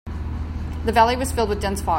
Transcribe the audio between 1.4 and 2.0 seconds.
with dense fog.